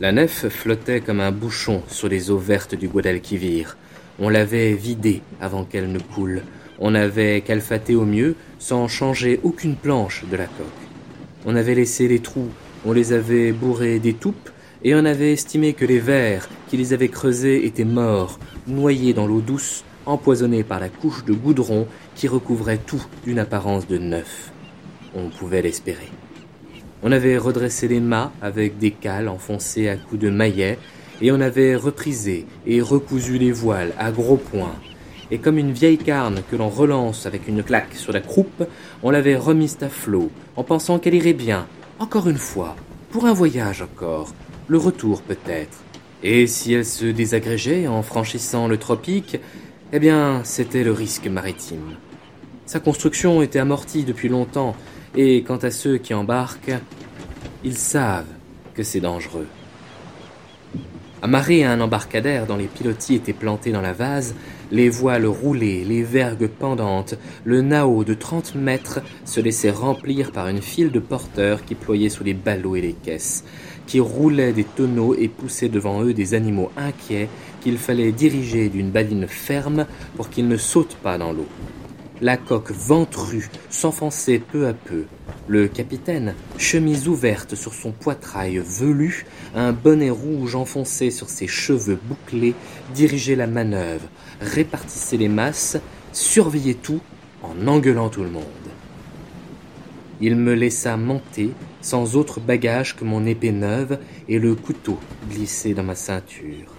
La 0.00 0.10
nef 0.10 0.48
flottait 0.48 1.00
comme 1.00 1.20
un 1.20 1.30
bouchon 1.30 1.80
sur 1.86 2.08
les 2.08 2.32
eaux 2.32 2.38
vertes 2.38 2.74
du 2.74 2.88
Guadalquivir. 2.88 3.76
On 4.18 4.28
l'avait 4.28 4.72
vidée 4.72 5.22
avant 5.40 5.62
qu'elle 5.64 5.92
ne 5.92 6.00
coule. 6.00 6.42
On 6.80 6.90
n'avait 6.90 7.42
calfaté 7.42 7.94
au 7.94 8.04
mieux 8.04 8.34
sans 8.58 8.88
changer 8.88 9.38
aucune 9.44 9.76
planche 9.76 10.24
de 10.28 10.36
la 10.36 10.46
coque. 10.46 10.66
On 11.46 11.54
avait 11.54 11.76
laissé 11.76 12.08
les 12.08 12.18
trous, 12.18 12.50
on 12.84 12.92
les 12.92 13.12
avait 13.12 13.52
bourrés 13.52 14.00
d'étoupes 14.00 14.50
et 14.82 14.96
on 14.96 15.04
avait 15.04 15.32
estimé 15.32 15.74
que 15.74 15.84
les 15.84 16.00
vers 16.00 16.48
qui 16.68 16.76
les 16.76 16.92
avaient 16.92 17.08
creusés 17.08 17.64
étaient 17.64 17.84
morts, 17.84 18.40
noyés 18.66 19.14
dans 19.14 19.28
l'eau 19.28 19.40
douce, 19.40 19.84
empoisonnés 20.06 20.64
par 20.64 20.80
la 20.80 20.88
couche 20.88 21.24
de 21.24 21.34
goudron 21.34 21.86
qui 22.16 22.26
recouvrait 22.26 22.78
tout 22.78 23.06
d'une 23.24 23.38
apparence 23.38 23.86
de 23.86 23.98
neuf. 23.98 24.50
On 25.14 25.28
pouvait 25.30 25.62
l'espérer. 25.62 26.10
On 27.06 27.12
avait 27.12 27.36
redressé 27.36 27.86
les 27.86 28.00
mâts 28.00 28.32
avec 28.40 28.78
des 28.78 28.90
cales 28.90 29.28
enfoncées 29.28 29.90
à 29.90 29.96
coups 29.96 30.22
de 30.22 30.30
maillet, 30.30 30.78
et 31.20 31.30
on 31.32 31.40
avait 31.40 31.76
reprisé 31.76 32.46
et 32.66 32.80
recousu 32.80 33.36
les 33.36 33.52
voiles 33.52 33.92
à 33.98 34.10
gros 34.10 34.38
points. 34.38 34.74
Et 35.30 35.36
comme 35.36 35.58
une 35.58 35.72
vieille 35.72 35.98
carne 35.98 36.40
que 36.50 36.56
l'on 36.56 36.70
relance 36.70 37.26
avec 37.26 37.46
une 37.46 37.62
claque 37.62 37.94
sur 37.94 38.14
la 38.14 38.22
croupe, 38.22 38.64
on 39.02 39.10
l'avait 39.10 39.36
remise 39.36 39.76
à 39.82 39.90
flot, 39.90 40.30
en 40.56 40.64
pensant 40.64 40.98
qu'elle 40.98 41.14
irait 41.14 41.34
bien, 41.34 41.66
encore 41.98 42.26
une 42.26 42.38
fois, 42.38 42.74
pour 43.10 43.26
un 43.26 43.34
voyage 43.34 43.82
encore, 43.82 44.32
le 44.66 44.78
retour 44.78 45.20
peut-être. 45.20 45.84
Et 46.22 46.46
si 46.46 46.72
elle 46.72 46.86
se 46.86 47.04
désagrégeait 47.04 47.86
en 47.86 48.02
franchissant 48.02 48.66
le 48.66 48.78
tropique, 48.78 49.38
eh 49.92 49.98
bien, 49.98 50.40
c'était 50.42 50.84
le 50.84 50.92
risque 50.92 51.26
maritime. 51.26 51.96
Sa 52.64 52.80
construction 52.80 53.42
était 53.42 53.58
amortie 53.58 54.04
depuis 54.04 54.30
longtemps, 54.30 54.74
et 55.14 55.42
quant 55.42 55.56
à 55.56 55.70
ceux 55.70 55.98
qui 55.98 56.14
embarquent, 56.14 56.78
ils 57.62 57.76
savent 57.76 58.24
que 58.74 58.82
c'est 58.82 59.00
dangereux. 59.00 59.46
Amarré 61.22 61.64
à 61.64 61.72
un 61.72 61.80
embarcadère 61.80 62.46
dont 62.46 62.56
les 62.56 62.66
pilotis 62.66 63.14
étaient 63.14 63.32
plantés 63.32 63.72
dans 63.72 63.80
la 63.80 63.94
vase, 63.94 64.34
les 64.70 64.90
voiles 64.90 65.24
roulées, 65.24 65.82
les 65.84 66.02
vergues 66.02 66.48
pendantes, 66.48 67.14
le 67.44 67.62
nao 67.62 68.04
de 68.04 68.12
trente 68.12 68.54
mètres 68.54 69.00
se 69.24 69.40
laissait 69.40 69.70
remplir 69.70 70.32
par 70.32 70.48
une 70.48 70.60
file 70.60 70.90
de 70.90 70.98
porteurs 70.98 71.64
qui 71.64 71.74
ployaient 71.74 72.10
sous 72.10 72.24
les 72.24 72.34
ballots 72.34 72.76
et 72.76 72.82
les 72.82 72.92
caisses, 72.92 73.44
qui 73.86 74.00
roulaient 74.00 74.52
des 74.52 74.64
tonneaux 74.64 75.14
et 75.14 75.28
poussaient 75.28 75.70
devant 75.70 76.02
eux 76.02 76.12
des 76.12 76.34
animaux 76.34 76.70
inquiets 76.76 77.30
qu'il 77.62 77.78
fallait 77.78 78.12
diriger 78.12 78.68
d'une 78.68 78.90
baline 78.90 79.26
ferme 79.26 79.86
pour 80.16 80.28
qu'ils 80.28 80.48
ne 80.48 80.58
sautent 80.58 80.98
pas 81.02 81.16
dans 81.16 81.32
l'eau. 81.32 81.48
La 82.20 82.36
coque 82.36 82.70
ventrue 82.70 83.50
s'enfonçait 83.70 84.38
peu 84.38 84.68
à 84.68 84.72
peu. 84.72 85.04
Le 85.48 85.66
capitaine, 85.66 86.34
chemise 86.58 87.08
ouverte 87.08 87.56
sur 87.56 87.74
son 87.74 87.90
poitrail 87.90 88.62
velu, 88.64 89.26
un 89.56 89.72
bonnet 89.72 90.10
rouge 90.10 90.54
enfoncé 90.54 91.10
sur 91.10 91.28
ses 91.28 91.48
cheveux 91.48 91.98
bouclés, 92.00 92.54
dirigeait 92.94 93.34
la 93.34 93.48
manœuvre, 93.48 94.06
répartissait 94.40 95.16
les 95.16 95.28
masses, 95.28 95.76
surveillait 96.12 96.74
tout 96.74 97.00
en 97.42 97.66
engueulant 97.66 98.08
tout 98.08 98.22
le 98.22 98.30
monde. 98.30 98.44
Il 100.20 100.36
me 100.36 100.54
laissa 100.54 100.96
monter 100.96 101.50
sans 101.82 102.14
autre 102.14 102.38
bagage 102.38 102.94
que 102.94 103.04
mon 103.04 103.26
épée 103.26 103.50
neuve 103.50 103.98
et 104.28 104.38
le 104.38 104.54
couteau 104.54 104.98
glissé 105.28 105.74
dans 105.74 105.82
ma 105.82 105.96
ceinture. 105.96 106.76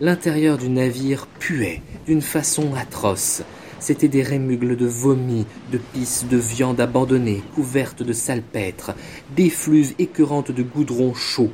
L'intérieur 0.00 0.56
du 0.56 0.70
navire 0.70 1.26
puait 1.38 1.82
d'une 2.06 2.22
façon 2.22 2.74
atroce. 2.74 3.42
C'étaient 3.78 4.08
des 4.08 4.22
rémugles 4.22 4.76
de 4.76 4.86
vomi, 4.86 5.46
de 5.70 5.78
pisse, 5.78 6.26
de 6.28 6.36
viande 6.36 6.80
abandonnée, 6.80 7.42
couvertes 7.54 8.02
de 8.02 8.12
salpêtre, 8.12 8.94
d'effluves 9.36 9.94
écœurantes 9.98 10.50
de 10.50 10.62
goudron 10.62 11.14
chaud, 11.14 11.50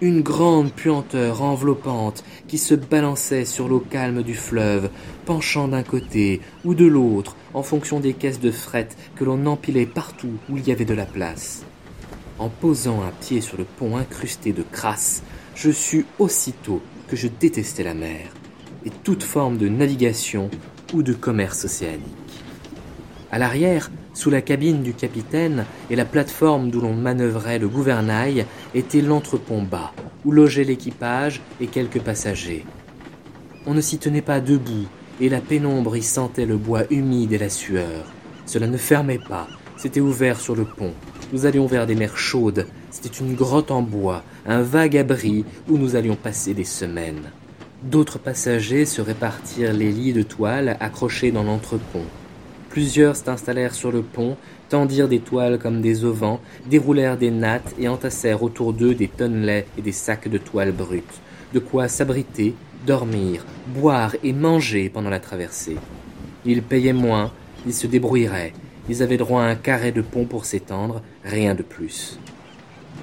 une 0.00 0.20
grande 0.20 0.72
puanteur 0.72 1.42
enveloppante 1.42 2.22
qui 2.48 2.58
se 2.58 2.74
balançait 2.74 3.44
sur 3.46 3.66
l'eau 3.66 3.80
calme 3.80 4.22
du 4.22 4.34
fleuve, 4.34 4.90
penchant 5.24 5.68
d'un 5.68 5.82
côté 5.82 6.40
ou 6.64 6.74
de 6.74 6.84
l'autre 6.84 7.36
en 7.54 7.62
fonction 7.62 7.98
des 7.98 8.12
caisses 8.12 8.40
de 8.40 8.50
fret 8.50 8.88
que 9.16 9.24
l'on 9.24 9.46
empilait 9.46 9.86
partout 9.86 10.34
où 10.50 10.58
il 10.58 10.68
y 10.68 10.72
avait 10.72 10.84
de 10.84 10.94
la 10.94 11.06
place. 11.06 11.64
En 12.38 12.50
posant 12.50 13.02
un 13.02 13.12
pied 13.22 13.40
sur 13.40 13.56
le 13.56 13.64
pont 13.64 13.96
incrusté 13.96 14.52
de 14.52 14.62
crasse, 14.62 15.22
je 15.54 15.70
sus 15.70 16.04
aussitôt 16.18 16.82
que 17.08 17.16
je 17.16 17.28
détestais 17.28 17.82
la 17.82 17.94
mer 17.94 18.28
et 18.84 18.90
toute 19.02 19.22
forme 19.22 19.56
de 19.56 19.68
navigation 19.68 20.50
de 21.02 21.12
commerce 21.12 21.64
océanique. 21.64 22.04
À 23.30 23.38
l'arrière, 23.38 23.90
sous 24.14 24.30
la 24.30 24.40
cabine 24.40 24.82
du 24.82 24.94
capitaine 24.94 25.66
et 25.90 25.96
la 25.96 26.04
plateforme 26.04 26.70
d'où 26.70 26.80
l'on 26.80 26.94
manœuvrait 26.94 27.58
le 27.58 27.68
gouvernail, 27.68 28.46
était 28.74 29.02
l'entrepont 29.02 29.62
bas, 29.62 29.92
où 30.24 30.32
logeait 30.32 30.64
l'équipage 30.64 31.42
et 31.60 31.66
quelques 31.66 32.00
passagers. 32.00 32.64
On 33.66 33.74
ne 33.74 33.80
s'y 33.80 33.98
tenait 33.98 34.22
pas 34.22 34.40
debout, 34.40 34.86
et 35.20 35.28
la 35.28 35.40
pénombre 35.40 35.96
y 35.96 36.02
sentait 36.02 36.46
le 36.46 36.56
bois 36.56 36.84
humide 36.90 37.32
et 37.32 37.38
la 37.38 37.50
sueur. 37.50 38.04
Cela 38.46 38.66
ne 38.66 38.76
fermait 38.76 39.18
pas, 39.18 39.48
c'était 39.76 40.00
ouvert 40.00 40.40
sur 40.40 40.54
le 40.54 40.64
pont. 40.64 40.94
Nous 41.32 41.46
allions 41.46 41.66
vers 41.66 41.86
des 41.86 41.94
mers 41.94 42.16
chaudes, 42.16 42.66
c'était 42.90 43.18
une 43.18 43.34
grotte 43.34 43.70
en 43.70 43.82
bois, 43.82 44.22
un 44.46 44.62
vague 44.62 44.96
abri 44.96 45.44
où 45.68 45.76
nous 45.76 45.96
allions 45.96 46.16
passer 46.16 46.54
des 46.54 46.64
semaines. 46.64 47.32
D'autres 47.82 48.18
passagers 48.18 48.86
se 48.86 49.02
répartirent 49.02 49.74
les 49.74 49.92
lits 49.92 50.14
de 50.14 50.22
toile 50.22 50.78
accrochés 50.80 51.30
dans 51.30 51.42
l'entrepont. 51.42 52.04
Plusieurs 52.70 53.16
s'installèrent 53.16 53.74
sur 53.74 53.92
le 53.92 54.02
pont, 54.02 54.36
tendirent 54.70 55.08
des 55.08 55.20
toiles 55.20 55.58
comme 55.58 55.82
des 55.82 56.04
auvents, 56.04 56.40
déroulèrent 56.68 57.18
des 57.18 57.30
nattes 57.30 57.74
et 57.78 57.88
entassèrent 57.88 58.42
autour 58.42 58.72
d'eux 58.72 58.94
des 58.94 59.08
tonnelets 59.08 59.66
et 59.76 59.82
des 59.82 59.92
sacs 59.92 60.28
de 60.28 60.38
toile 60.38 60.72
brute. 60.72 61.20
De 61.52 61.58
quoi 61.58 61.86
s'abriter, 61.88 62.54
dormir, 62.86 63.44
boire 63.68 64.16
et 64.22 64.32
manger 64.32 64.88
pendant 64.88 65.10
la 65.10 65.20
traversée. 65.20 65.76
Ils 66.44 66.62
payaient 66.62 66.92
moins, 66.92 67.30
ils 67.66 67.74
se 67.74 67.86
débrouilleraient, 67.86 68.52
ils 68.88 69.02
avaient 69.02 69.16
droit 69.16 69.42
à 69.42 69.46
un 69.46 69.54
carré 69.54 69.92
de 69.92 70.02
pont 70.02 70.24
pour 70.24 70.44
s'étendre, 70.44 71.02
rien 71.24 71.54
de 71.54 71.62
plus. 71.62 72.18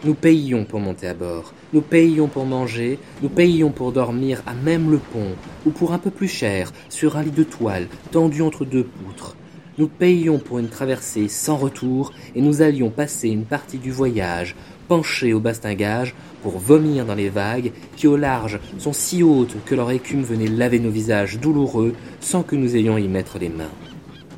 Nous 0.03 0.15
payions 0.15 0.65
pour 0.65 0.79
monter 0.79 1.07
à 1.07 1.13
bord, 1.13 1.53
nous 1.73 1.81
payions 1.81 2.27
pour 2.27 2.45
manger, 2.45 2.99
nous 3.21 3.29
payions 3.29 3.71
pour 3.71 3.91
dormir 3.91 4.43
à 4.45 4.53
même 4.53 4.91
le 4.91 4.99
pont, 4.99 5.31
ou 5.65 5.71
pour 5.71 5.91
un 5.91 5.97
peu 5.97 6.11
plus 6.11 6.27
cher, 6.27 6.71
sur 6.87 7.17
un 7.17 7.23
lit 7.23 7.31
de 7.31 7.43
toile 7.43 7.87
tendu 8.11 8.41
entre 8.41 8.63
deux 8.63 8.83
poutres. 8.83 9.35
Nous 9.79 9.87
payions 9.87 10.37
pour 10.37 10.59
une 10.59 10.69
traversée 10.69 11.27
sans 11.27 11.57
retour, 11.57 12.13
et 12.35 12.41
nous 12.41 12.61
allions 12.61 12.91
passer 12.91 13.29
une 13.29 13.45
partie 13.45 13.79
du 13.79 13.91
voyage, 13.91 14.55
penchés 14.87 15.33
au 15.33 15.39
bastingage, 15.39 16.13
pour 16.43 16.59
vomir 16.59 17.05
dans 17.05 17.15
les 17.15 17.29
vagues 17.29 17.71
qui 17.95 18.05
au 18.05 18.17
large 18.17 18.59
sont 18.77 18.93
si 18.93 19.23
hautes 19.23 19.55
que 19.65 19.73
leur 19.73 19.89
écume 19.89 20.21
venait 20.21 20.47
laver 20.47 20.79
nos 20.79 20.91
visages 20.91 21.39
douloureux 21.39 21.93
sans 22.19 22.43
que 22.43 22.55
nous 22.55 22.75
ayons 22.75 22.97
y 22.97 23.07
mettre 23.07 23.39
les 23.39 23.49
mains. 23.49 23.71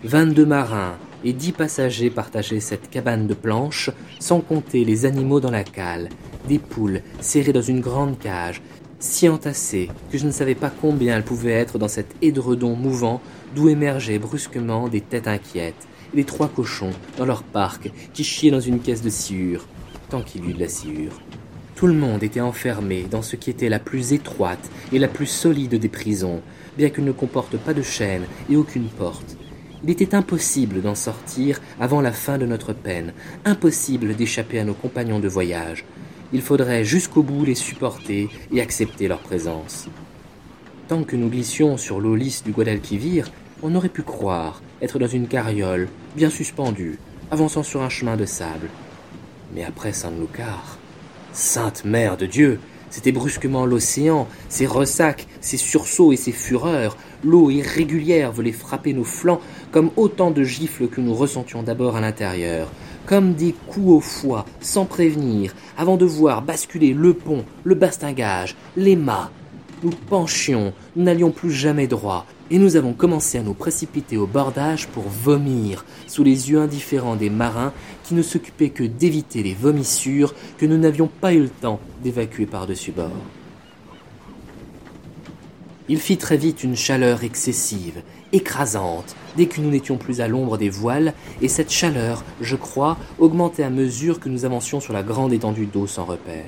Vingt-deux 0.03 0.45
marins, 0.45 0.95
et 1.25 1.33
dix 1.33 1.51
passagers 1.51 2.11
partageaient 2.11 2.59
cette 2.59 2.89
cabane 2.89 3.27
de 3.27 3.33
planches, 3.33 3.89
sans 4.19 4.39
compter 4.39 4.85
les 4.85 5.05
animaux 5.05 5.39
dans 5.39 5.51
la 5.51 5.63
cale, 5.63 6.09
des 6.45 6.59
poules 6.59 7.01
serrées 7.19 7.53
dans 7.53 7.61
une 7.61 7.81
grande 7.81 8.17
cage, 8.19 8.61
si 8.99 9.27
entassées 9.27 9.89
que 10.11 10.17
je 10.17 10.25
ne 10.25 10.31
savais 10.31 10.55
pas 10.55 10.69
combien 10.69 11.15
elles 11.15 11.23
pouvaient 11.23 11.51
être 11.51 11.77
dans 11.77 11.87
cet 11.87 12.15
édredon 12.21 12.75
mouvant 12.75 13.21
d'où 13.55 13.69
émergeaient 13.69 14.19
brusquement 14.19 14.87
des 14.87 15.01
têtes 15.01 15.27
inquiètes, 15.27 15.87
et 16.13 16.17
les 16.17 16.23
trois 16.23 16.47
cochons 16.47 16.91
dans 17.17 17.25
leur 17.25 17.43
parc 17.43 17.91
qui 18.13 18.23
chiaient 18.23 18.51
dans 18.51 18.59
une 18.59 18.79
caisse 18.79 19.01
de 19.01 19.09
sciure, 19.09 19.67
tant 20.09 20.21
qu'il 20.21 20.45
y 20.45 20.49
eut 20.49 20.53
de 20.53 20.59
la 20.59 20.69
sciure. 20.69 21.21
Tout 21.75 21.87
le 21.87 21.93
monde 21.93 22.23
était 22.23 22.41
enfermé 22.41 23.05
dans 23.09 23.21
ce 23.21 23.35
qui 23.35 23.49
était 23.49 23.69
la 23.69 23.79
plus 23.79 24.13
étroite 24.13 24.69
et 24.93 24.99
la 24.99 25.09
plus 25.09 25.25
solide 25.25 25.75
des 25.75 25.89
prisons, 25.89 26.41
bien 26.77 26.89
qu'elle 26.89 27.03
ne 27.03 27.11
comporte 27.11 27.57
pas 27.57 27.73
de 27.73 27.81
chaîne 27.81 28.23
et 28.49 28.55
aucune 28.55 28.87
porte, 28.87 29.35
il 29.85 29.91
était 29.91 30.15
impossible 30.15 30.81
d'en 30.81 30.95
sortir 30.95 31.61
avant 31.79 32.01
la 32.01 32.11
fin 32.11 32.39
de 32.39 32.47
notre 32.47 32.73
peine, 32.73 33.13
impossible 33.45 34.15
d'échapper 34.15 34.57
à 34.57 34.63
nos 34.63 34.73
compagnons 34.73 35.19
de 35.19 35.27
voyage. 35.27 35.85
Il 36.33 36.41
faudrait 36.41 36.83
jusqu'au 36.83 37.23
bout 37.23 37.45
les 37.45 37.55
supporter 37.55 38.29
et 38.51 38.61
accepter 38.61 39.07
leur 39.07 39.19
présence. 39.19 39.87
Tant 40.87 41.03
que 41.03 41.15
nous 41.15 41.29
glissions 41.29 41.77
sur 41.77 41.99
l'eau 41.99 42.15
lisse 42.15 42.43
du 42.43 42.51
Guadalquivir, 42.51 43.31
on 43.63 43.75
aurait 43.75 43.89
pu 43.89 44.03
croire 44.03 44.61
être 44.81 44.99
dans 44.99 45.07
une 45.07 45.27
carriole, 45.27 45.87
bien 46.15 46.29
suspendue, 46.29 46.99
avançant 47.31 47.63
sur 47.63 47.81
un 47.81 47.89
chemin 47.89 48.17
de 48.17 48.25
sable. 48.25 48.69
Mais 49.53 49.63
après 49.63 49.93
San 49.93 50.19
Lucar, 50.19 50.77
Sainte 51.31 51.85
Mère 51.85 52.17
de 52.17 52.25
Dieu, 52.25 52.59
c'était 52.89 53.11
brusquement 53.11 53.65
l'océan, 53.65 54.27
ses 54.47 54.65
ressacs, 54.65 55.27
ses 55.41 55.57
sursauts 55.57 56.13
et 56.13 56.17
ses 56.17 56.31
fureurs. 56.31 56.97
L'eau 57.23 57.49
irrégulière 57.49 58.31
voulait 58.31 58.51
frapper 58.51 58.93
nos 58.93 59.03
flancs 59.03 59.41
comme 59.71 59.91
autant 59.97 60.31
de 60.31 60.43
gifles 60.43 60.87
que 60.87 61.01
nous 61.01 61.13
ressentions 61.13 61.63
d'abord 61.63 61.97
à 61.97 62.01
l'intérieur, 62.01 62.71
comme 63.05 63.33
des 63.33 63.53
coups 63.67 63.87
au 63.87 63.99
foie, 63.99 64.45
sans 64.59 64.85
prévenir, 64.85 65.53
avant 65.77 65.97
de 65.97 66.05
voir 66.05 66.41
basculer 66.41 66.93
le 66.93 67.13
pont, 67.13 67.45
le 67.63 67.75
bastingage, 67.75 68.55
les 68.75 68.95
mâts. 68.95 69.31
Nous 69.83 69.91
penchions, 70.09 70.73
nous 70.95 71.03
n'allions 71.03 71.31
plus 71.31 71.51
jamais 71.51 71.87
droit, 71.87 72.25
et 72.49 72.57
nous 72.57 72.75
avons 72.75 72.93
commencé 72.93 73.37
à 73.37 73.43
nous 73.43 73.53
précipiter 73.53 74.17
au 74.17 74.27
bordage 74.27 74.87
pour 74.87 75.03
vomir 75.03 75.85
sous 76.07 76.23
les 76.23 76.49
yeux 76.49 76.59
indifférents 76.59 77.15
des 77.15 77.29
marins 77.29 77.73
qui 78.03 78.13
ne 78.13 78.21
s'occupaient 78.21 78.69
que 78.69 78.83
d'éviter 78.83 79.43
les 79.43 79.53
vomissures 79.53 80.33
que 80.57 80.65
nous 80.65 80.77
n'avions 80.77 81.07
pas 81.07 81.33
eu 81.33 81.41
le 81.41 81.49
temps 81.49 81.79
d'évacuer 82.03 82.45
par-dessus 82.45 82.91
bord. 82.91 83.11
Il 85.87 85.99
fit 85.99 86.17
très 86.17 86.37
vite 86.37 86.63
une 86.63 86.75
chaleur 86.75 87.23
excessive, 87.23 88.01
écrasante, 88.33 89.15
dès 89.37 89.45
que 89.45 89.61
nous 89.61 89.69
n'étions 89.69 89.97
plus 89.97 90.19
à 90.19 90.27
l'ombre 90.27 90.57
des 90.57 90.69
voiles, 90.69 91.13
et 91.43 91.47
cette 91.47 91.71
chaleur, 91.71 92.23
je 92.41 92.55
crois, 92.55 92.97
augmentait 93.19 93.61
à 93.61 93.69
mesure 93.69 94.19
que 94.19 94.27
nous 94.27 94.45
avancions 94.45 94.79
sur 94.79 94.93
la 94.93 95.03
grande 95.03 95.31
étendue 95.31 95.67
d'eau 95.67 95.85
sans 95.85 96.05
repère. 96.05 96.43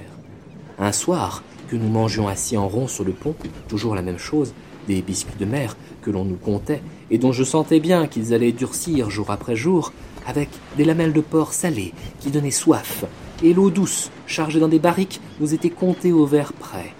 Un 0.79 0.91
soir, 0.91 1.43
que 1.69 1.75
nous 1.75 1.89
mangions 1.89 2.27
assis 2.27 2.57
en 2.57 2.67
rond 2.67 2.87
sur 2.87 3.03
le 3.03 3.11
pont, 3.11 3.35
toujours 3.67 3.93
la 3.93 4.01
même 4.01 4.17
chose, 4.17 4.53
des 4.87 5.03
biscuits 5.03 5.37
de 5.39 5.45
mer 5.45 5.77
que 6.01 6.09
l'on 6.09 6.25
nous 6.25 6.35
comptait, 6.35 6.81
et 7.11 7.19
dont 7.19 7.31
je 7.31 7.43
sentais 7.43 7.79
bien 7.79 8.07
qu'ils 8.07 8.33
allaient 8.33 8.51
durcir 8.51 9.11
jour 9.11 9.29
après 9.29 9.55
jour, 9.55 9.93
avec 10.25 10.49
des 10.77 10.85
lamelles 10.85 11.13
de 11.13 11.21
porc 11.21 11.53
salées 11.53 11.93
qui 12.19 12.31
donnaient 12.31 12.49
soif, 12.49 13.05
et 13.43 13.53
l'eau 13.53 13.69
douce, 13.69 14.09
chargée 14.25 14.59
dans 14.59 14.67
des 14.67 14.79
barriques, 14.79 15.21
nous 15.39 15.53
était 15.53 15.69
comptée 15.69 16.11
au 16.11 16.25
verre 16.25 16.53
près. 16.53 16.91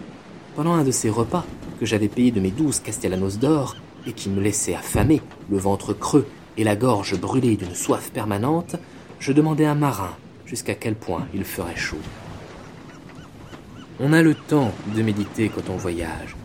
Pendant 0.55 0.73
un 0.73 0.83
de 0.83 0.91
ces 0.91 1.09
repas, 1.09 1.45
que 1.79 1.85
j'avais 1.85 2.07
payé 2.07 2.31
de 2.31 2.39
mes 2.39 2.51
douze 2.51 2.79
castellanos 2.79 3.39
d'or, 3.39 3.75
et 4.05 4.13
qui 4.13 4.29
me 4.29 4.41
laissait 4.41 4.75
affamé, 4.75 5.21
le 5.49 5.57
ventre 5.57 5.93
creux 5.93 6.27
et 6.57 6.63
la 6.63 6.75
gorge 6.75 7.19
brûlée 7.19 7.55
d'une 7.55 7.75
soif 7.75 8.09
permanente, 8.11 8.75
je 9.19 9.31
demandai 9.31 9.65
à 9.65 9.71
un 9.71 9.75
marin 9.75 10.15
jusqu'à 10.45 10.75
quel 10.75 10.95
point 10.95 11.27
il 11.33 11.43
ferait 11.43 11.75
chaud. 11.75 11.97
On 13.99 14.13
a 14.13 14.21
le 14.21 14.33
temps 14.35 14.71
de 14.95 15.01
méditer 15.01 15.49
quand 15.49 15.69
on 15.69 15.75
voyage. 15.75 16.35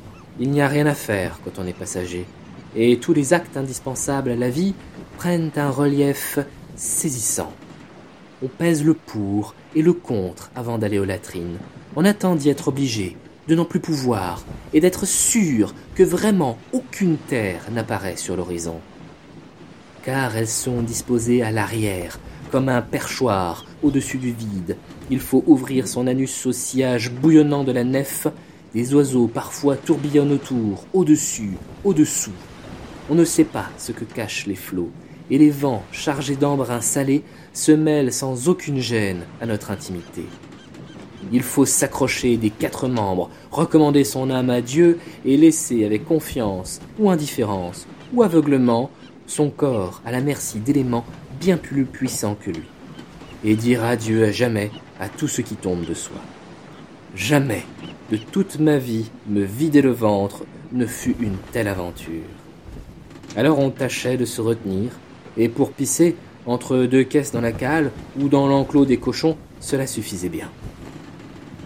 Il 0.41 0.51
n'y 0.51 0.63
a 0.63 0.69
rien 0.69 0.87
à 0.87 0.95
faire 0.95 1.39
quand 1.45 1.59
on 1.59 1.67
est 1.67 1.79
passager. 1.79 2.27
Et 2.75 2.99
tous 2.99 3.13
les 3.13 3.35
actes 3.35 3.57
indispensables 3.57 4.31
à 4.31 4.37
la 4.37 4.49
vie 4.49 4.75
prennent 5.19 5.51
un 5.57 5.71
relief 5.71 6.39
saisissant. 6.75 7.53
On 8.43 8.49
pèse 8.49 8.85
le 8.85 8.95
pour 8.95 9.55
et 9.75 9.83
le 9.83 9.93
contre 9.93 10.51
avant 10.57 10.79
d'aller 10.79 10.99
aux 10.99 11.05
latrines. 11.05 11.59
On 11.95 12.05
attend 12.05 12.35
d'y 12.35 12.49
être 12.49 12.69
obligé, 12.69 13.17
de 13.49 13.55
n'en 13.55 13.65
plus 13.65 13.81
pouvoir, 13.81 14.45
et 14.73 14.81
d'être 14.81 15.07
sûr 15.07 15.75
que 15.95 16.03
vraiment 16.03 16.59
aucune 16.73 17.17
terre 17.17 17.63
n'apparaît 17.73 18.17
sur 18.17 18.37
l'horizon. 18.37 18.81
Car 20.05 20.37
elles 20.37 20.49
sont 20.49 20.83
disposées 20.83 21.43
à 21.43 21.51
l'arrière, 21.51 22.19
comme 22.51 22.69
un 22.69 22.83
perchoir 22.83 23.65
au-dessus 23.83 24.19
du 24.19 24.33
vide. 24.33 24.77
Il 25.11 25.21
faut 25.21 25.43
ouvrir 25.47 25.89
son 25.89 26.07
anus 26.07 26.47
au 26.47 26.53
sillage 26.53 27.11
bouillonnant 27.11 27.65
de 27.65 27.73
la 27.73 27.85
nef. 27.85 28.27
Des 28.75 28.95
oiseaux 28.95 29.27
parfois 29.27 29.77
tourbillonnent 29.77 30.33
autour, 30.33 30.87
au-dessus, 30.93 31.53
au-dessous. 31.85 32.33
On 33.11 33.15
ne 33.15 33.25
sait 33.25 33.45
pas 33.45 33.69
ce 33.79 33.93
que 33.93 34.05
cachent 34.05 34.47
les 34.47 34.55
flots, 34.55 34.91
et 35.31 35.39
les 35.39 35.51
vents 35.51 35.83
chargés 35.93 36.37
d'embrun 36.37 36.81
salé 36.81 37.25
se 37.53 37.73
mêlent 37.73 38.13
sans 38.13 38.49
aucune 38.49 38.81
gêne 38.81 39.25
à 39.41 39.47
notre 39.47 39.71
intimité. 39.71 40.25
Il 41.31 41.43
faut 41.43 41.67
s'accrocher 41.67 42.37
des 42.37 42.51
quatre 42.51 42.89
membres, 42.89 43.31
recommander 43.51 44.05
son 44.05 44.31
âme 44.31 44.51
à 44.51 44.61
Dieu 44.61 44.99
et 45.25 45.37
laisser 45.37 45.85
avec 45.85 46.05
confiance 46.05 46.81
ou 46.99 47.11
indifférence 47.11 47.87
ou 48.13 48.23
aveuglement 48.23 48.91
son 49.27 49.51
corps 49.51 50.03
à 50.05 50.11
la 50.11 50.21
merci 50.21 50.59
d'éléments 50.59 51.05
bien 51.41 51.57
plus 51.57 51.85
puissant 51.85 52.35
que 52.35 52.51
lui, 52.51 52.69
et 53.45 53.57
dire 53.57 53.85
adieu 53.85 54.25
à 54.25 54.33
jamais 54.33 54.71
à 55.01 55.09
tout 55.09 55.29
ce 55.29 55.43
qui 55.43 55.57
tombe 55.57 55.85
de 55.85 55.95
soi. 55.95 56.19
Jamais 57.15 57.65
de 58.11 58.17
toute 58.17 58.59
ma 58.59 58.79
vie 58.79 59.11
me 59.29 59.43
vider 59.43 59.83
le 59.83 59.93
ventre 59.93 60.45
ne 60.73 60.87
fut 60.87 61.17
une 61.21 61.37
telle 61.53 61.69
aventure. 61.69 62.23
Alors 63.37 63.59
on 63.59 63.71
tâchait 63.71 64.17
de 64.17 64.25
se 64.25 64.41
retenir, 64.41 64.91
et 65.37 65.49
pour 65.49 65.73
pisser, 65.73 66.17
entre 66.45 66.85
deux 66.85 67.05
caisses 67.05 67.33
dans 67.33 67.41
la 67.41 67.53
cale 67.53 67.91
ou 68.21 68.29
dans 68.29 68.47
l'enclos 68.47 68.85
des 68.85 68.99
cochons, 68.99 69.37
cela 69.61 69.87
suffisait 69.87 70.29
bien. 70.29 70.51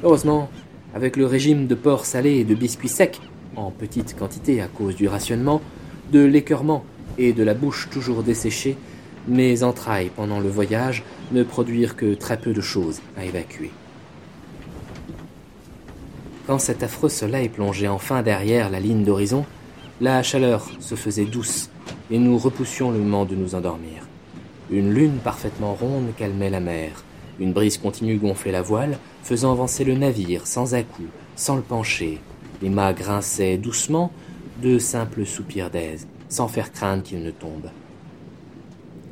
Heureusement, 0.03 0.51
avec 0.95 1.17
le 1.17 1.27
régime 1.27 1.67
de 1.67 1.75
porc 1.75 2.05
salé 2.05 2.33
et 2.37 2.45
de 2.45 2.55
biscuits 2.55 2.89
secs, 2.89 3.21
en 3.57 3.71
petite 3.71 4.17
quantité 4.17 4.61
à 4.61 4.67
cause 4.67 4.95
du 4.95 5.09
rationnement, 5.09 5.63
de 6.13 6.21
l'écœurement 6.21 6.85
et 7.19 7.33
de 7.33 7.43
la 7.43 7.55
bouche 7.55 7.89
toujours 7.91 8.23
desséchée, 8.23 8.77
mes 9.29 9.63
entrailles 9.63 10.11
pendant 10.15 10.39
le 10.39 10.49
voyage 10.49 11.03
ne 11.33 11.43
produirent 11.43 11.97
que 11.97 12.15
très 12.15 12.39
peu 12.39 12.53
de 12.53 12.61
choses 12.61 13.01
à 13.17 13.25
évacuer. 13.25 13.71
Quand 16.47 16.59
cet 16.59 16.83
affreux 16.83 17.09
soleil 17.09 17.49
plongeait 17.49 17.89
enfin 17.89 18.23
derrière 18.23 18.71
la 18.71 18.79
ligne 18.79 19.03
d'horizon, 19.03 19.45
la 20.01 20.23
chaleur 20.23 20.71
se 20.79 20.95
faisait 20.95 21.25
douce 21.25 21.71
et 22.11 22.19
nous 22.19 22.39
repoussions 22.39 22.91
le 22.91 22.99
moment 22.99 23.25
de 23.25 23.35
nous 23.35 23.55
endormir. 23.55 24.07
Une 24.71 24.93
lune 24.93 25.19
parfaitement 25.25 25.75
ronde 25.75 26.13
calmait 26.17 26.51
la 26.51 26.61
mer. 26.61 27.03
Une 27.39 27.53
brise 27.53 27.79
continue 27.79 28.17
gonflait 28.17 28.53
la 28.53 28.63
voile, 28.63 28.99
faisant 29.23 29.53
avancer 29.53 29.85
le 29.85 29.95
navire 29.95 30.47
sans 30.47 30.75
à-coups, 30.75 31.09
sans 31.37 31.57
le 31.57 31.63
pencher. 31.63 32.19
Les 32.63 32.71
mâts 32.71 32.95
grinçaient 32.95 33.59
doucement, 33.59 34.11
de 34.63 34.79
simples 34.79 35.27
soupirs 35.27 35.71
d'aise, 35.71 36.07
sans 36.29 36.49
faire 36.49 36.73
craindre 36.73 37.03
qu'il 37.03 37.23
ne 37.23 37.31
tombe. 37.31 37.71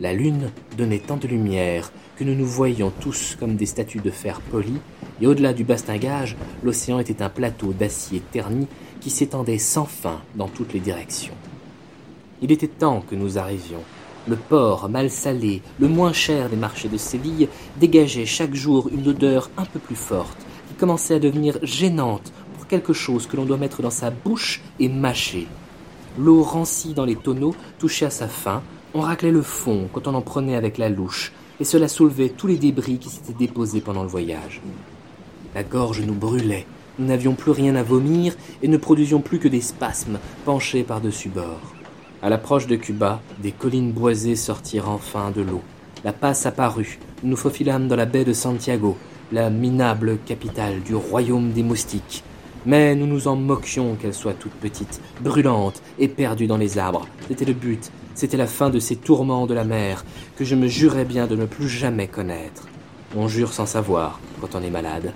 La 0.01 0.13
lune 0.13 0.51
donnait 0.77 0.99
tant 0.99 1.17
de 1.17 1.29
lumière 1.29 1.93
que 2.17 2.25
nous 2.25 2.35
nous 2.35 2.47
voyions 2.47 2.93
tous 3.01 3.37
comme 3.39 3.57
des 3.57 3.67
statues 3.67 4.01
de 4.01 4.11
fer 4.11 4.41
polies, 4.41 4.81
et 5.21 5.27
au-delà 5.27 5.53
du 5.53 5.65
bastingage, 5.65 6.37
l'océan 6.63 6.99
était 6.99 7.23
un 7.23 7.29
plateau 7.29 7.73
d'acier 7.73 8.21
terni 8.33 8.67
qui 9.01 9.11
s'étendait 9.11 9.59
sans 9.59 9.85
fin 9.85 10.21
dans 10.35 10.49
toutes 10.49 10.73
les 10.73 10.81
directions. 10.81 11.35
Il 12.43 12.51
était 12.51 12.69
temps 12.69 13.03
que 13.09 13.15
nous 13.15 13.39
arrivions. 13.39 13.83
Le 14.27 14.37
port, 14.37 14.89
mal 14.89 15.11
salé, 15.11 15.61
le 15.79 15.87
moins 15.87 16.15
cher 16.15 16.49
des 16.49 16.57
marchés 16.57 16.89
de 16.89 16.97
Séville, 16.97 17.49
dégageait 17.79 18.25
chaque 18.25 18.55
jour 18.55 18.89
une 18.91 19.07
odeur 19.07 19.51
un 19.59 19.67
peu 19.67 19.79
plus 19.79 19.97
forte, 19.97 20.39
qui 20.69 20.75
commençait 20.75 21.17
à 21.17 21.19
devenir 21.19 21.59
gênante 21.63 22.33
pour 22.57 22.67
quelque 22.67 22.95
chose 22.95 23.27
que 23.27 23.37
l'on 23.37 23.45
doit 23.45 23.59
mettre 23.59 23.83
dans 23.83 23.91
sa 23.91 24.11
bouche 24.11 24.63
et 24.81 24.89
mâcher. 24.89 25.47
L'eau 26.19 26.43
rancie 26.43 26.95
dans 26.95 27.05
les 27.05 27.17
tonneaux 27.17 27.55
touchait 27.79 28.07
à 28.07 28.11
sa 28.11 28.27
fin, 28.27 28.63
on 28.95 29.01
raclait 29.03 29.31
le 29.31 29.43
fond 29.43 29.91
quand 29.93 30.07
on 30.07 30.15
en 30.15 30.23
prenait 30.23 30.57
avec 30.57 30.79
la 30.79 30.89
louche, 30.89 31.33
et 31.61 31.65
cela 31.65 31.87
soulevait 31.87 32.31
tous 32.31 32.47
les 32.47 32.57
débris 32.57 32.99
qui 32.99 33.11
s'étaient 33.11 33.35
déposés 33.35 33.83
pendant 33.83 34.05
le 34.05 34.09
voyage. 34.09 34.63
La 35.55 35.65
gorge 35.65 36.01
nous 36.01 36.15
brûlait, 36.15 36.67
nous 36.99 37.07
n'avions 37.07 37.35
plus 37.35 37.51
rien 37.51 37.75
à 37.77 37.83
vomir 37.83 38.35
et 38.63 38.69
ne 38.69 38.79
produisions 38.79 39.21
plus 39.21 39.39
que 39.39 39.49
des 39.49 39.61
spasmes 39.61 40.19
penchés 40.47 40.83
par-dessus 40.83 41.29
bord. 41.29 41.61
À 42.25 42.31
l'approche 42.31 42.67
de 42.67 42.77
Cuba, 42.77 43.21
des 43.43 43.53
collines 43.53 43.93
boisées 43.93 44.35
sortirent 44.35 44.89
enfin 44.89 45.31
de 45.31 45.43
l'eau. 45.43 45.61
La 46.05 46.15
passe 46.15 46.47
apparut, 46.47 46.99
nous 47.23 47.37
faufilâmes 47.37 47.87
dans 47.87 47.97
la 47.97 48.07
baie 48.07 48.25
de 48.25 48.33
Santiago, 48.33 48.97
la 49.31 49.51
minable 49.51 50.17
capitale 50.25 50.81
du 50.81 50.95
royaume 50.95 51.53
des 51.53 51.63
moustiques. 51.63 52.25
Mais 52.65 52.95
nous 52.95 53.07
nous 53.07 53.29
en 53.29 53.37
moquions 53.37 53.97
qu'elle 53.97 54.15
soit 54.15 54.33
toute 54.33 54.55
petite, 54.55 55.03
brûlante 55.21 55.83
et 55.99 56.09
perdue 56.09 56.47
dans 56.47 56.57
les 56.57 56.79
arbres. 56.79 57.07
C'était 57.29 57.45
le 57.45 57.53
but, 57.53 57.91
c'était 58.15 58.39
la 58.39 58.47
fin 58.47 58.71
de 58.71 58.79
ces 58.79 58.97
tourments 58.97 59.47
de 59.47 59.53
la 59.53 59.65
mer 59.65 60.03
que 60.39 60.47
je 60.47 60.55
me 60.55 60.67
jurais 60.67 61.05
bien 61.05 61.27
de 61.27 61.37
ne 61.37 61.45
plus 61.45 61.69
jamais 61.69 62.09
connaître. 62.09 62.69
On 63.15 63.29
jure 63.29 63.53
sans 63.53 63.67
savoir 63.67 64.19
quand 64.41 64.55
on 64.55 64.63
est 64.63 64.71
malade. 64.71 65.13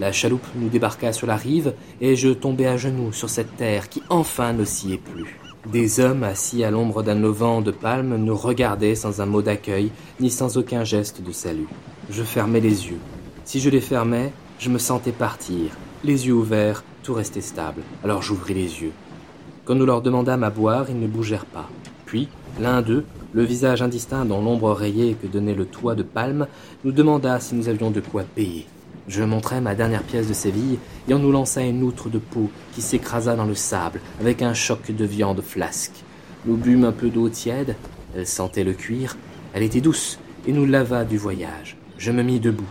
La 0.00 0.12
chaloupe 0.12 0.46
nous 0.56 0.70
débarqua 0.70 1.12
sur 1.12 1.26
la 1.26 1.36
rive 1.36 1.74
et 2.00 2.16
je 2.16 2.30
tombai 2.30 2.68
à 2.68 2.78
genoux 2.78 3.12
sur 3.12 3.28
cette 3.28 3.54
terre 3.58 3.90
qui 3.90 4.02
enfin 4.08 4.54
n'oscillait 4.54 4.96
plus. 4.96 5.38
Des 5.70 6.00
hommes 6.00 6.24
assis 6.24 6.64
à 6.64 6.72
l'ombre 6.72 7.04
d'un 7.04 7.22
auvent 7.22 7.62
de 7.62 7.70
palme 7.70 8.16
nous 8.16 8.36
regardaient 8.36 8.96
sans 8.96 9.20
un 9.20 9.26
mot 9.26 9.42
d'accueil 9.42 9.92
ni 10.18 10.28
sans 10.28 10.58
aucun 10.58 10.82
geste 10.82 11.22
de 11.22 11.30
salut. 11.30 11.68
Je 12.10 12.24
fermais 12.24 12.58
les 12.58 12.88
yeux. 12.88 12.98
Si 13.44 13.60
je 13.60 13.70
les 13.70 13.80
fermais, 13.80 14.32
je 14.58 14.70
me 14.70 14.78
sentais 14.78 15.12
partir. 15.12 15.70
Les 16.02 16.26
yeux 16.26 16.34
ouverts, 16.34 16.82
tout 17.04 17.14
restait 17.14 17.40
stable. 17.40 17.82
Alors 18.02 18.22
j'ouvris 18.22 18.54
les 18.54 18.82
yeux. 18.82 18.92
Quand 19.64 19.76
nous 19.76 19.86
leur 19.86 20.02
demandâmes 20.02 20.42
à 20.42 20.50
boire, 20.50 20.86
ils 20.88 20.98
ne 20.98 21.06
bougèrent 21.06 21.46
pas. 21.46 21.68
Puis, 22.06 22.28
l'un 22.60 22.82
d'eux, 22.82 23.04
le 23.32 23.44
visage 23.44 23.82
indistinct 23.82 24.24
dans 24.24 24.42
l'ombre 24.42 24.72
rayée 24.72 25.14
que 25.14 25.28
donnait 25.28 25.54
le 25.54 25.66
toit 25.66 25.94
de 25.94 26.02
palme, 26.02 26.48
nous 26.82 26.90
demanda 26.90 27.38
si 27.38 27.54
nous 27.54 27.68
avions 27.68 27.92
de 27.92 28.00
quoi 28.00 28.24
payer. 28.24 28.66
Je 29.08 29.22
montrai 29.22 29.60
ma 29.60 29.74
dernière 29.74 30.02
pièce 30.02 30.28
de 30.28 30.32
Séville 30.32 30.78
et 31.08 31.14
on 31.14 31.18
nous 31.18 31.32
lança 31.32 31.62
une 31.62 31.82
outre 31.82 32.08
de 32.08 32.18
peau 32.18 32.50
qui 32.72 32.80
s'écrasa 32.80 33.36
dans 33.36 33.44
le 33.44 33.54
sable 33.54 34.00
avec 34.20 34.42
un 34.42 34.54
choc 34.54 34.90
de 34.90 35.04
viande 35.04 35.42
flasque. 35.42 36.04
Nous 36.46 36.56
bûmes 36.56 36.84
un 36.84 36.92
peu 36.92 37.10
d'eau 37.10 37.28
tiède, 37.28 37.76
elle 38.16 38.26
sentait 38.26 38.64
le 38.64 38.72
cuir, 38.72 39.16
elle 39.54 39.62
était 39.62 39.80
douce 39.80 40.18
et 40.46 40.52
nous 40.52 40.66
lava 40.66 41.04
du 41.04 41.18
voyage. 41.18 41.76
Je 41.98 42.12
me 42.12 42.22
mis 42.22 42.40
debout. 42.40 42.64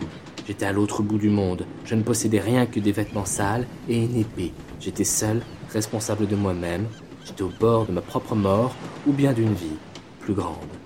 J'étais 0.46 0.66
à 0.66 0.72
l'autre 0.72 1.02
bout 1.02 1.18
du 1.18 1.30
monde. 1.30 1.66
Je 1.84 1.94
ne 1.94 2.02
possédais 2.02 2.40
rien 2.40 2.66
que 2.66 2.80
des 2.80 2.92
vêtements 2.92 3.24
sales 3.24 3.66
et 3.88 3.96
une 3.96 4.16
épée. 4.16 4.52
J'étais 4.80 5.04
seul, 5.04 5.42
responsable 5.72 6.26
de 6.26 6.34
moi-même, 6.34 6.86
J'étais 7.24 7.42
au 7.42 7.52
bord 7.60 7.86
de 7.86 7.92
ma 7.92 8.00
propre 8.00 8.34
mort 8.34 8.74
ou 9.06 9.12
bien 9.12 9.32
d'une 9.32 9.54
vie 9.54 9.78
plus 10.20 10.34
grande. 10.34 10.81